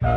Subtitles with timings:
[0.00, 0.10] From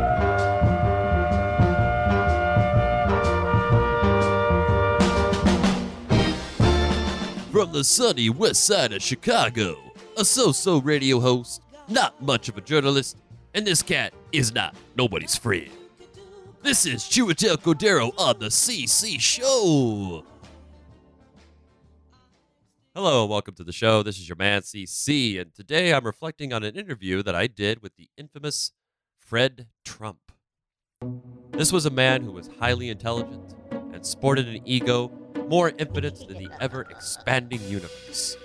[7.71, 9.75] the sunny west side of Chicago,
[10.17, 13.17] a so so radio host, not much of a journalist,
[13.55, 15.71] and this cat is not nobody's friend.
[16.61, 20.23] This is Chiwetel Cordero on the CC Show.
[22.93, 24.03] Hello, and welcome to the show.
[24.03, 27.81] This is your man CC, and today I'm reflecting on an interview that I did
[27.81, 28.73] with the infamous
[29.31, 30.19] Fred Trump.
[31.53, 35.09] This was a man who was highly intelligent and sported an ego
[35.47, 38.35] more impotent than the ever expanding universe.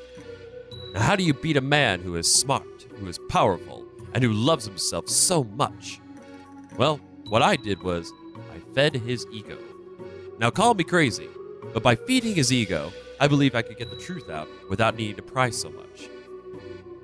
[0.95, 4.33] Now, how do you beat a man who is smart, who is powerful, and who
[4.33, 6.01] loves himself so much?
[6.77, 7.00] Well,
[7.30, 8.12] what I did was
[8.55, 9.59] I fed his ego.
[10.39, 11.28] Now, call me crazy,
[11.75, 15.16] but by feeding his ego, I believe I could get the truth out without needing
[15.16, 16.09] to pry so much.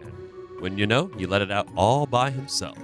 [0.03, 2.79] And when you know, he let it out all by himself.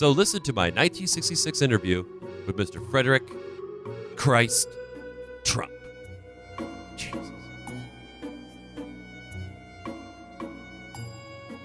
[0.00, 2.02] So listen to my 1966 interview
[2.46, 2.90] with Mr.
[2.90, 3.22] Frederick
[4.16, 4.66] Christ
[5.44, 5.70] Trump.
[6.96, 7.30] Jesus.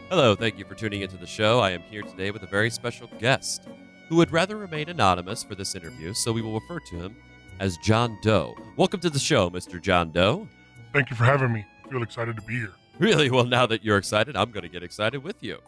[0.10, 1.62] Hello, thank you for tuning into the show.
[1.62, 3.70] I am here today with a very special guest
[4.10, 7.16] who would rather remain anonymous for this interview, so we will refer to him
[7.62, 8.54] as John Doe.
[8.76, 9.82] Welcome to the show, Mr.
[9.82, 10.46] John Doe.
[10.92, 11.66] Thank you for having me.
[11.86, 12.74] I feel excited to be here.
[13.00, 13.30] Really?
[13.30, 15.60] Well, now that you're excited, I'm going to get excited with you.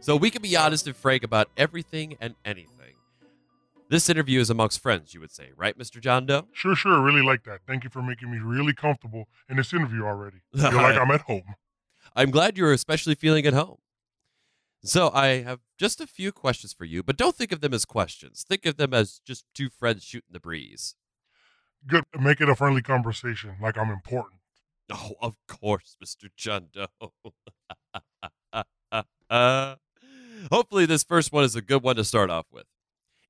[0.00, 2.74] So we can be honest and frank about everything and anything.
[3.90, 6.00] This interview is amongst friends, you would say, right, Mr.
[6.00, 6.46] John Doe?
[6.52, 6.94] Sure, sure.
[6.94, 7.60] I really like that.
[7.66, 10.42] Thank you for making me really comfortable in this interview already.
[10.54, 11.54] I feel like I'm at home.
[12.14, 13.78] I'm glad you're especially feeling at home.
[14.84, 17.84] So I have just a few questions for you, but don't think of them as
[17.84, 18.44] questions.
[18.48, 20.94] Think of them as just two friends shooting the breeze.
[21.86, 22.04] Good.
[22.18, 24.40] Make it a friendly conversation, like I'm important.
[24.92, 26.28] Oh, of course, Mr.
[26.36, 27.12] John Doe.
[29.30, 29.74] uh,
[30.50, 32.66] hopefully, this first one is a good one to start off with.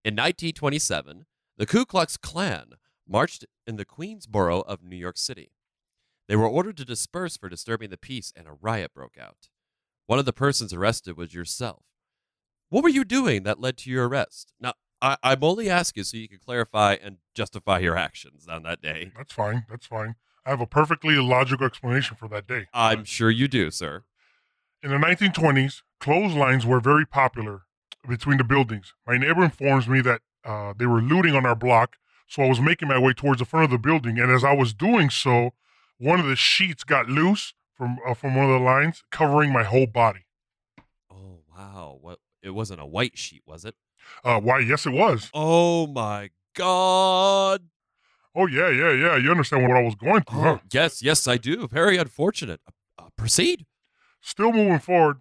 [0.04, 2.74] In 1927, the Ku Klux Klan
[3.06, 5.52] marched in the Queensboro of New York City.
[6.28, 9.48] They were ordered to disperse for disturbing the peace, and a riot broke out.
[10.06, 11.84] One of the persons arrested was yourself.
[12.68, 14.52] What were you doing that led to your arrest?
[14.60, 18.82] Now, I, I'm only asking so you can clarify and justify your actions on that
[18.82, 19.12] day.
[19.16, 19.64] That's fine.
[19.70, 20.16] That's fine.
[20.44, 22.66] I have a perfectly logical explanation for that day.
[22.72, 24.04] I'm sure you do, sir.
[24.82, 27.62] In the 1920s, clotheslines were very popular
[28.08, 28.94] between the buildings.
[29.06, 32.60] My neighbor informs me that uh, they were looting on our block, so I was
[32.60, 34.18] making my way towards the front of the building.
[34.18, 35.50] And as I was doing so,
[35.98, 39.64] one of the sheets got loose from uh, from one of the lines, covering my
[39.64, 40.26] whole body.
[41.10, 41.98] Oh wow!
[42.00, 42.18] What?
[42.42, 43.74] It wasn't a white sheet, was it?
[44.24, 44.60] Uh, why?
[44.60, 45.30] Yes, it was.
[45.34, 47.62] Oh my God!
[48.34, 49.16] Oh yeah, yeah, yeah.
[49.16, 50.38] You understand what I was going through?
[50.38, 50.58] Oh, huh?
[50.72, 51.66] yes, yes, I do.
[51.68, 52.60] Very unfortunate.
[52.66, 53.66] Uh, uh, proceed.
[54.20, 55.20] Still moving forward,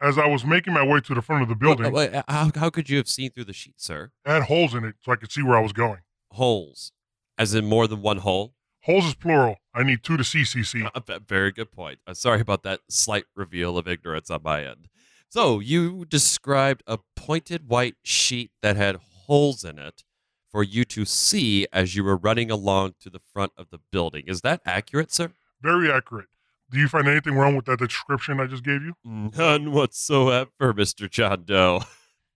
[0.00, 2.50] as I was making my way to the front of the building, Wait, wait, how,
[2.54, 4.10] how could you have seen through the sheet, sir?
[4.24, 5.98] it had holes in it so I could see where I was going.
[6.32, 6.92] Holes,
[7.38, 8.54] as in more than one hole.
[8.84, 9.56] Holes is plural.
[9.74, 10.88] I need two to see CC.
[10.94, 11.98] Uh, ve- Very good point.
[12.06, 14.88] Uh, sorry about that slight reveal of ignorance on my end.
[15.28, 18.96] So you described a pointed white sheet that had
[19.26, 20.02] holes in it
[20.50, 24.24] for you to see as you were running along to the front of the building.
[24.26, 25.32] Is that accurate, sir?
[25.62, 26.26] Very accurate.
[26.70, 28.94] Do you find anything wrong with that description I just gave you?
[29.04, 31.10] None whatsoever, Mr.
[31.10, 31.82] John Doe.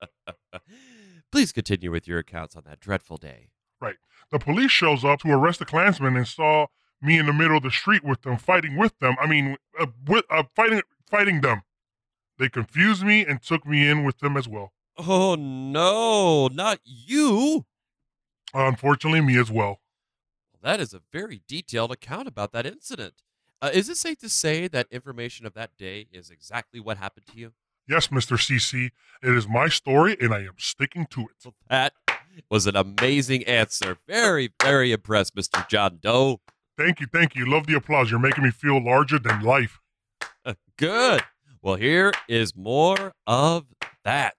[1.33, 3.51] Please continue with your accounts on that dreadful day.
[3.81, 3.97] Right.
[4.31, 6.67] The police shows up to arrest the Klansmen and saw
[7.01, 9.15] me in the middle of the street with them, fighting with them.
[9.21, 11.63] I mean, uh, with, uh, fighting, fighting them.
[12.39, 14.73] They confused me and took me in with them as well.
[14.97, 17.67] Oh no, not you.
[18.53, 19.81] Unfortunately, me as well.
[20.63, 23.23] That is a very detailed account about that incident.
[23.63, 27.27] Uh, is it safe to say that information of that day is exactly what happened
[27.33, 27.53] to you?
[27.89, 28.37] Yes, Mr.
[28.37, 28.91] CC,
[29.23, 31.29] it is my story and I am sticking to it.
[31.45, 31.93] Well, that
[32.51, 33.99] was an amazing answer.
[34.09, 35.67] Very, very impressed, Mr.
[35.69, 36.41] John Doe.
[36.77, 37.47] Thank you, thank you.
[37.47, 38.11] Love the applause.
[38.11, 39.81] You're making me feel larger than life.
[40.77, 41.23] Good.
[41.63, 43.67] Well, here is more of
[44.05, 44.35] that.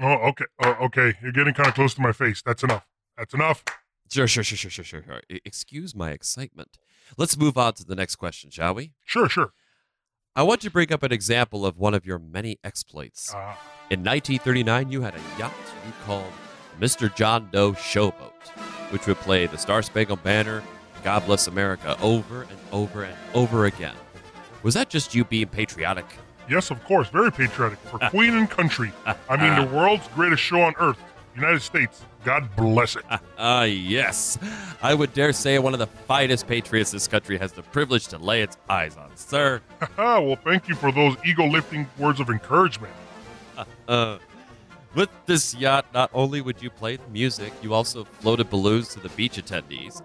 [0.00, 0.44] Oh, okay.
[0.62, 1.14] Uh, okay.
[1.22, 2.42] You're getting kind of close to my face.
[2.44, 2.86] That's enough.
[3.16, 3.64] That's enough.
[4.10, 5.20] Sure, sure, sure, sure, sure, sure.
[5.44, 6.78] Excuse my excitement.
[7.16, 8.92] Let's move on to the next question, shall we?
[9.04, 9.52] Sure, sure.
[10.34, 13.32] I want to bring up an example of one of your many exploits.
[13.34, 13.54] Uh,
[13.90, 15.52] In 1939, you had a yacht
[15.86, 16.30] you called
[16.80, 17.14] Mr.
[17.14, 18.32] John Doe Showboat,
[18.90, 20.62] which would play the Star Spangled Banner,
[21.04, 23.94] God Bless America over and over and over again.
[24.62, 26.04] Was that just you being patriotic?
[26.50, 27.08] yes, of course.
[27.08, 28.92] Very patriotic for Queen and country.
[29.28, 30.98] I mean, the world's greatest show on earth,
[31.36, 32.04] United States.
[32.24, 33.04] God bless it.
[33.38, 34.38] Ah, yes.
[34.82, 38.18] I would dare say one of the finest patriots this country has the privilege to
[38.18, 39.60] lay its eyes on, sir.
[39.98, 42.92] well, thank you for those ego lifting words of encouragement.
[43.86, 44.18] Uh,
[44.94, 49.00] With this yacht, not only would you play the music, you also floated balloons to
[49.00, 50.00] the beach attendees.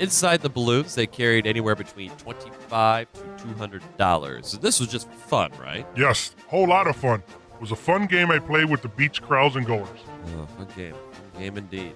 [0.00, 4.48] Inside the balloons, they carried anywhere between twenty-five to two hundred dollars.
[4.48, 5.86] So this was just fun, right?
[5.94, 7.22] Yes, whole lot of fun.
[7.54, 9.88] It was a fun game I played with the beach crowds and goers.
[10.24, 10.94] Oh, fun game,
[11.38, 11.94] game indeed.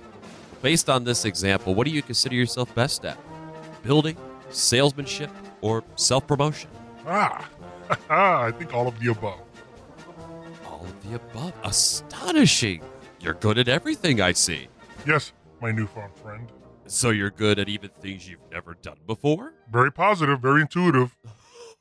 [0.63, 3.19] Based on this example, what do you consider yourself best at?
[3.83, 4.17] Building,
[4.51, 5.31] salesmanship,
[5.61, 6.71] or self-promotion?
[7.07, 7.49] Ah,
[8.11, 9.41] I think all of the above.
[10.67, 11.53] All of the above.
[11.63, 12.83] Astonishing.
[13.21, 14.69] You're good at everything, I see.
[15.07, 16.51] Yes, my newfound friend.
[16.87, 19.55] So you're good at even things you've never done before?
[19.71, 21.17] Very positive, very intuitive.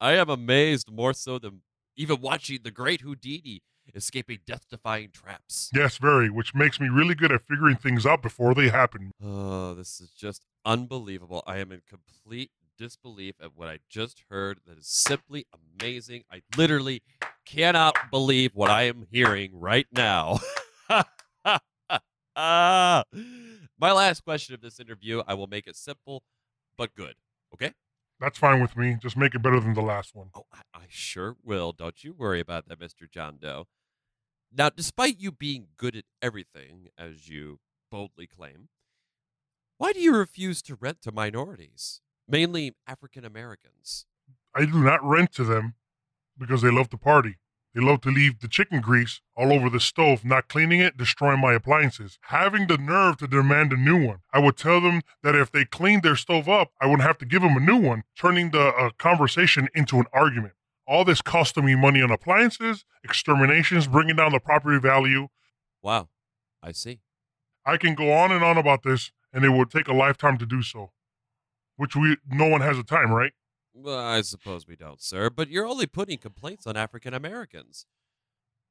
[0.00, 1.62] I am amazed more so than
[1.96, 3.62] even watching the great Houdini
[3.94, 5.70] escaping death defying traps.
[5.74, 9.12] Yes, very, which makes me really good at figuring things out before they happen.
[9.22, 11.42] Oh, this is just unbelievable.
[11.46, 14.60] I am in complete disbelief at what I just heard.
[14.66, 15.46] That is simply
[15.80, 16.24] amazing.
[16.30, 17.02] I literally
[17.44, 20.40] cannot believe what I am hearing right now.
[22.36, 23.02] My
[23.80, 26.22] last question of this interview, I will make it simple
[26.76, 27.14] but good.
[27.54, 27.72] Okay?
[28.20, 28.96] That's fine with me.
[29.00, 30.28] Just make it better than the last one.
[30.34, 31.72] Oh, I, I sure will.
[31.72, 33.10] Don't you worry about that, Mr.
[33.10, 33.66] John Doe.
[34.56, 37.58] Now, despite you being good at everything, as you
[37.90, 38.68] boldly claim,
[39.76, 44.06] why do you refuse to rent to minorities, mainly African Americans?
[44.54, 45.74] I do not rent to them
[46.38, 47.36] because they love to party.
[47.76, 51.40] They love to leave the chicken grease all over the stove, not cleaning it, destroying
[51.40, 52.18] my appliances.
[52.22, 54.20] Having the nerve to demand a new one.
[54.32, 57.26] I would tell them that if they cleaned their stove up, I wouldn't have to
[57.26, 60.54] give them a new one, turning the uh, conversation into an argument.
[60.88, 65.28] All this costing me money on appliances, exterminations, bringing down the property value.
[65.82, 66.08] Wow,
[66.62, 67.00] I see.
[67.66, 70.46] I can go on and on about this, and it would take a lifetime to
[70.46, 70.92] do so.
[71.76, 73.32] Which we no one has the time, right?
[73.78, 77.84] Well, I suppose we don't, sir, but you're only putting complaints on African Americans.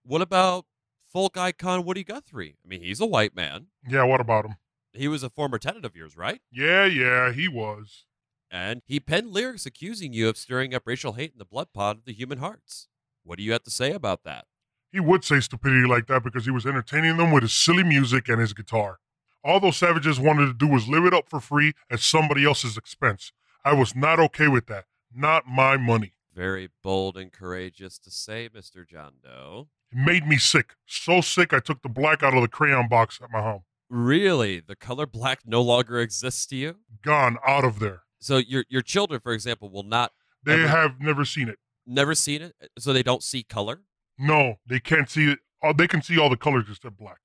[0.03, 0.65] What about
[1.11, 2.57] folk icon Woody Guthrie?
[2.65, 3.67] I mean, he's a white man.
[3.87, 4.55] Yeah, what about him?
[4.93, 6.41] He was a former tenant of yours, right?
[6.51, 8.05] Yeah, yeah, he was.
[8.49, 11.97] And he penned lyrics accusing you of stirring up racial hate in the blood pot
[11.97, 12.87] of the human hearts.
[13.23, 14.45] What do you have to say about that?
[14.91, 18.27] He would say stupidity like that because he was entertaining them with his silly music
[18.27, 18.99] and his guitar.
[19.43, 22.77] All those savages wanted to do was live it up for free at somebody else's
[22.77, 23.31] expense.
[23.63, 24.85] I was not okay with that.
[25.15, 26.13] Not my money.
[26.33, 28.85] Very bold and courageous to say, Mr.
[28.87, 29.69] John Doe.
[29.91, 30.73] It made me sick.
[30.85, 33.63] So sick I took the black out of the crayon box at my home.
[33.89, 34.59] Really?
[34.59, 36.75] The color black no longer exists to you?
[37.01, 38.01] Gone out of there.
[38.19, 40.11] So your your children, for example, will not
[40.43, 41.59] They Ever- have never seen it.
[41.85, 43.81] never seen it, uh, so they don't see color.
[44.17, 45.39] No, they can't see it.
[45.63, 47.19] Oh, they can see all the colors except black.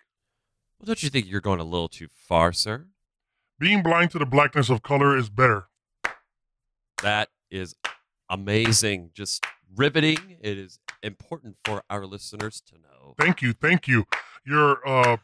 [0.78, 2.86] Well, don't you think you're going a little too far, sir?
[3.58, 5.68] Being blind to the blackness of color is better.
[7.02, 7.74] That is
[8.28, 9.10] amazing.
[9.14, 9.44] Just
[9.76, 10.36] riveting.
[10.40, 13.14] It is important for our listeners to know.
[13.18, 14.06] Thank you, thank you.
[14.46, 15.16] You're uh,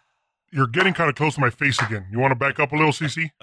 [0.53, 2.07] you're getting kind of close to my face again.
[2.11, 3.31] You want to back up a little, CC?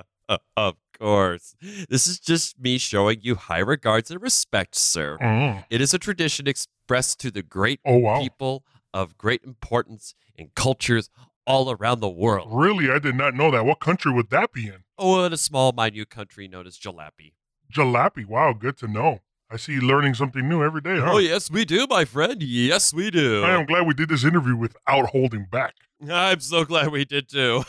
[0.58, 1.54] Of course.
[1.90, 5.18] This is just me showing you high regards and respect, sir.
[5.22, 5.66] Mm.
[5.70, 8.64] It is a tradition expressed to the great Oh wow, people
[8.94, 11.10] of great importance in cultures
[11.46, 12.48] all around the world.
[12.52, 12.90] really?
[12.90, 13.66] I did not know that.
[13.66, 14.86] What country would that be in?
[14.98, 17.34] Oh, in a small, minute country known as Jalapi.
[17.74, 18.26] Jalapy.
[18.26, 19.20] Wow, good to know.
[19.50, 21.12] I see you learning something new every day, oh, huh?
[21.14, 22.42] Oh, yes, we do, my friend.
[22.42, 23.44] Yes, we do.
[23.44, 25.76] I am glad we did this interview without holding back.
[26.10, 27.64] I'm so glad we did too.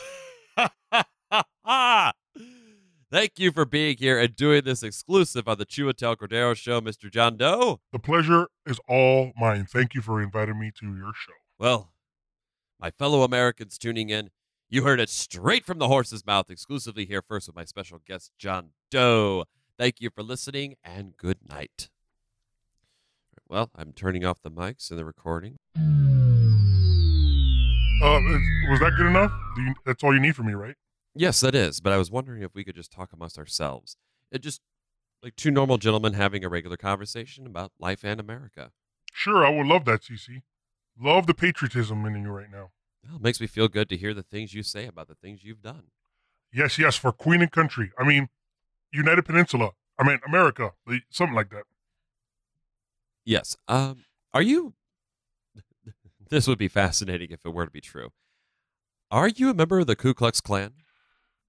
[3.11, 7.09] Thank you for being here and doing this exclusive on the Chuatel Cordero Show, Mr.
[7.09, 7.79] John Doe.
[7.91, 9.67] The pleasure is all mine.
[9.69, 11.33] Thank you for inviting me to your show.
[11.59, 11.93] Well,
[12.79, 14.31] my fellow Americans tuning in,
[14.69, 18.31] you heard it straight from the horse's mouth, exclusively here first with my special guest,
[18.37, 19.45] John Doe.
[19.77, 21.89] Thank you for listening and good night.
[23.49, 25.57] Well, I'm turning off the mics and the recording.
[28.01, 28.19] Uh,
[28.69, 29.31] was that good enough?
[29.57, 30.75] You, that's all you need from me, right?
[31.13, 31.81] Yes, that is.
[31.81, 33.97] But I was wondering if we could just talk amongst ourselves.
[34.31, 34.61] It just
[35.21, 38.71] like two normal gentlemen having a regular conversation about life and America.
[39.13, 40.41] Sure, I would love that, CC.
[40.99, 42.71] Love the patriotism in you right now.
[43.05, 45.43] Well, it makes me feel good to hear the things you say about the things
[45.43, 45.83] you've done.
[46.53, 47.91] Yes, yes, for Queen and Country.
[47.99, 48.29] I mean,
[48.95, 49.71] United Peninsula.
[49.99, 50.71] I mean, America.
[51.09, 51.63] Something like that.
[53.23, 53.55] Yes.
[53.67, 54.05] Um.
[54.33, 54.73] Are you?
[56.29, 58.09] this would be fascinating if it were to be true.
[59.11, 60.73] Are you a member of the Ku Klux Klan?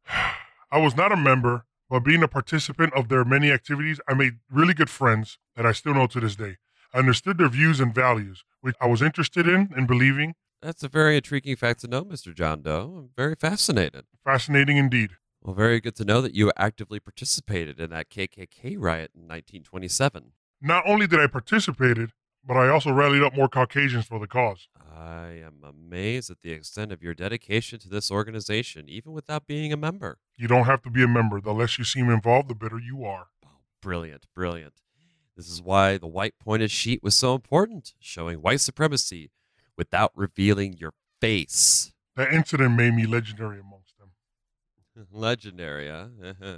[0.70, 4.34] I was not a member, but being a participant of their many activities, I made
[4.50, 6.56] really good friends that I still know to this day.
[6.92, 10.34] I understood their views and values, which I was interested in and believing.
[10.62, 12.34] That's a very intriguing fact to know, Mr.
[12.34, 12.94] John Doe.
[12.98, 14.04] I'm very fascinated.
[14.24, 15.10] Fascinating indeed.
[15.46, 20.32] Well, very good to know that you actively participated in that KKK riot in 1927.
[20.60, 21.98] Not only did I participate,
[22.44, 24.66] but I also rallied up more Caucasians for the cause.
[24.92, 29.72] I am amazed at the extent of your dedication to this organization, even without being
[29.72, 30.18] a member.
[30.36, 31.40] You don't have to be a member.
[31.40, 33.28] The less you seem involved, the better you are.
[33.44, 33.50] Oh,
[33.80, 34.82] brilliant, brilliant.
[35.36, 39.30] This is why the white pointed sheet was so important, showing white supremacy
[39.78, 41.92] without revealing your face.
[42.16, 43.75] That incident made me legendary them.
[45.12, 46.06] Legendary, huh?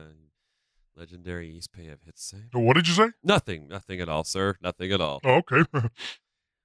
[0.96, 2.38] Legendary East Bay of hit say?
[2.52, 3.10] So what did you say?
[3.22, 4.56] Nothing, nothing at all, sir.
[4.60, 5.20] Nothing at all.
[5.24, 5.64] Oh, okay.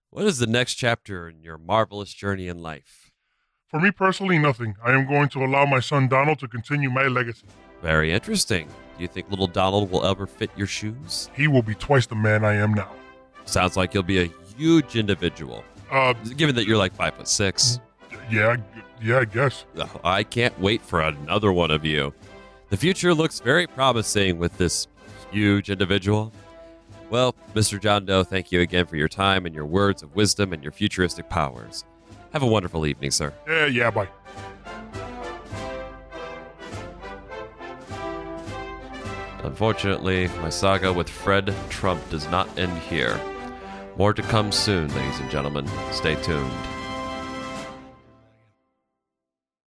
[0.10, 3.10] What is the next chapter in your marvelous journey in life?
[3.68, 4.76] For me personally, nothing.
[4.86, 7.48] I am going to allow my son Donald to continue my legacy.
[7.82, 8.68] Very interesting.
[8.68, 11.32] Do you think little Donald will ever fit your shoes?
[11.36, 12.92] He will be twice the man I am now.
[13.46, 15.64] Sounds like he'll be a huge individual.
[15.90, 17.80] Uh, Given that you're like five foot six,
[18.30, 18.58] yeah,
[19.04, 19.66] yeah, I guess.
[20.04, 22.14] I can't wait for another one of you.
[22.70, 24.88] The future looks very promising with this
[25.32, 26.32] huge individual.
[27.10, 27.80] Well, Mr.
[27.80, 30.72] John Doe, thank you again for your time and your words of wisdom and your
[30.72, 31.84] futuristic powers.
[32.32, 33.34] Have a wonderful evening, sir.
[33.48, 34.08] Yeah, yeah, bye.
[39.44, 43.20] Unfortunately, my saga with Fred Trump does not end here.
[43.98, 45.68] More to come soon, ladies and gentlemen.
[45.92, 46.50] Stay tuned.